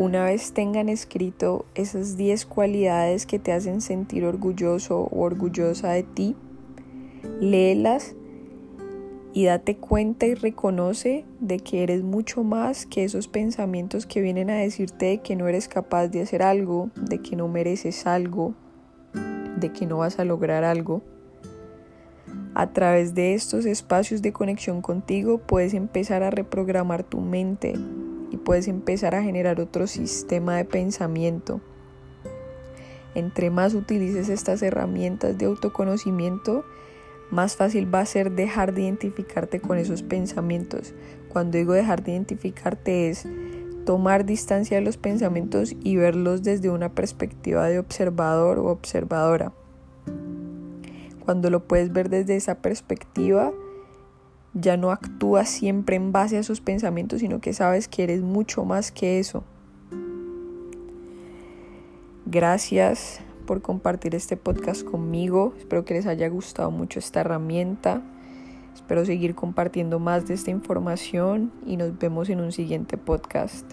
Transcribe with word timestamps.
una 0.00 0.24
vez 0.24 0.52
tengan 0.54 0.88
escrito 0.88 1.66
esas 1.74 2.16
10 2.16 2.46
cualidades 2.46 3.26
que 3.26 3.38
te 3.38 3.52
hacen 3.52 3.82
sentir 3.82 4.24
orgulloso 4.24 4.98
o 4.98 5.20
orgullosa 5.20 5.90
de 5.90 6.04
ti, 6.04 6.36
léelas 7.38 8.14
y 9.34 9.44
date 9.44 9.76
cuenta 9.76 10.24
y 10.24 10.32
reconoce 10.32 11.26
de 11.40 11.58
que 11.58 11.82
eres 11.82 12.02
mucho 12.02 12.42
más 12.44 12.86
que 12.86 13.04
esos 13.04 13.28
pensamientos 13.28 14.06
que 14.06 14.22
vienen 14.22 14.48
a 14.48 14.54
decirte 14.54 15.04
de 15.04 15.18
que 15.18 15.36
no 15.36 15.48
eres 15.48 15.68
capaz 15.68 16.08
de 16.08 16.22
hacer 16.22 16.42
algo, 16.42 16.88
de 16.96 17.18
que 17.18 17.36
no 17.36 17.46
mereces 17.48 18.06
algo, 18.06 18.54
de 19.58 19.70
que 19.70 19.84
no 19.84 19.98
vas 19.98 20.18
a 20.18 20.24
lograr 20.24 20.64
algo. 20.64 21.02
A 22.54 22.72
través 22.72 23.14
de 23.14 23.34
estos 23.34 23.66
espacios 23.66 24.22
de 24.22 24.32
conexión 24.32 24.80
contigo 24.80 25.36
puedes 25.36 25.74
empezar 25.74 26.22
a 26.22 26.30
reprogramar 26.30 27.02
tu 27.02 27.20
mente 27.20 27.74
puedes 28.44 28.68
empezar 28.68 29.14
a 29.14 29.22
generar 29.22 29.60
otro 29.60 29.86
sistema 29.86 30.56
de 30.56 30.64
pensamiento. 30.64 31.60
Entre 33.14 33.50
más 33.50 33.74
utilices 33.74 34.28
estas 34.28 34.62
herramientas 34.62 35.36
de 35.38 35.46
autoconocimiento, 35.46 36.64
más 37.30 37.56
fácil 37.56 37.92
va 37.92 38.00
a 38.00 38.06
ser 38.06 38.32
dejar 38.32 38.74
de 38.74 38.82
identificarte 38.82 39.60
con 39.60 39.78
esos 39.78 40.02
pensamientos. 40.02 40.94
Cuando 41.28 41.58
digo 41.58 41.72
dejar 41.72 42.02
de 42.02 42.12
identificarte 42.12 43.08
es 43.08 43.26
tomar 43.84 44.24
distancia 44.24 44.76
de 44.78 44.84
los 44.84 44.96
pensamientos 44.96 45.74
y 45.82 45.96
verlos 45.96 46.42
desde 46.42 46.70
una 46.70 46.92
perspectiva 46.94 47.68
de 47.68 47.78
observador 47.78 48.58
o 48.58 48.66
observadora. 48.66 49.52
Cuando 51.24 51.50
lo 51.50 51.66
puedes 51.66 51.92
ver 51.92 52.08
desde 52.08 52.36
esa 52.36 52.56
perspectiva, 52.56 53.52
ya 54.54 54.76
no 54.76 54.90
actúas 54.90 55.48
siempre 55.48 55.96
en 55.96 56.12
base 56.12 56.36
a 56.36 56.40
esos 56.40 56.60
pensamientos, 56.60 57.20
sino 57.20 57.40
que 57.40 57.52
sabes 57.52 57.88
que 57.88 58.02
eres 58.02 58.22
mucho 58.22 58.64
más 58.64 58.90
que 58.90 59.18
eso. 59.18 59.44
Gracias 62.26 63.20
por 63.46 63.62
compartir 63.62 64.14
este 64.14 64.36
podcast 64.36 64.84
conmigo. 64.84 65.54
Espero 65.58 65.84
que 65.84 65.94
les 65.94 66.06
haya 66.06 66.28
gustado 66.28 66.70
mucho 66.70 66.98
esta 66.98 67.20
herramienta. 67.20 68.02
Espero 68.74 69.04
seguir 69.04 69.34
compartiendo 69.34 69.98
más 69.98 70.26
de 70.26 70.34
esta 70.34 70.50
información 70.50 71.52
y 71.66 71.76
nos 71.76 71.98
vemos 71.98 72.28
en 72.28 72.40
un 72.40 72.52
siguiente 72.52 72.96
podcast. 72.96 73.66